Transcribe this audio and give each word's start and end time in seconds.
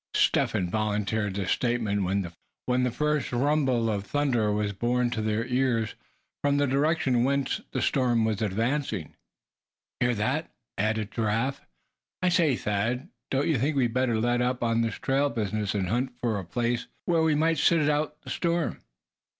Step 0.15 0.49
Hen 0.49 0.67
volunteered 0.67 1.35
this 1.35 1.51
statement, 1.51 2.01
when 2.65 2.81
the 2.83 2.91
first 2.91 3.31
rumble 3.31 3.87
of 3.87 4.03
thunder 4.03 4.51
was 4.51 4.73
borne 4.73 5.11
to 5.11 5.21
their 5.21 5.45
ears 5.45 5.93
from 6.43 6.57
the 6.57 6.65
direction 6.65 7.23
whence 7.23 7.61
the 7.71 7.83
storm 7.83 8.25
was 8.25 8.41
advancing. 8.41 9.13
"Hear 9.99 10.15
that," 10.15 10.49
added 10.75 11.11
Giraffe, 11.11 11.61
and 12.23 12.31
then 12.31 12.31
he 12.31 12.41
went 12.41 12.41
on: 12.41 12.45
"I 12.49 12.55
say, 12.55 12.55
Thad, 12.55 13.09
don't 13.29 13.47
you 13.47 13.59
think 13.59 13.75
we'd 13.75 13.93
better 13.93 14.19
let 14.19 14.41
up 14.41 14.63
on 14.63 14.81
this 14.81 14.95
trail 14.95 15.29
business, 15.29 15.75
and 15.75 15.87
hunt 15.87 16.17
for 16.19 16.39
a 16.39 16.45
place 16.45 16.87
where 17.05 17.21
we 17.21 17.35
might 17.35 17.59
sit 17.59 17.87
out 17.87 18.19
the 18.23 18.31
storm?" 18.31 18.81